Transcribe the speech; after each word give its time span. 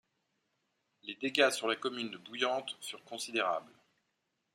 Les 1.03 1.13
dégâts 1.13 1.51
sur 1.51 1.67
la 1.67 1.75
commune 1.75 2.09
de 2.09 2.17
Bouillante 2.17 2.75
furent 2.81 3.03
considérables. 3.03 3.71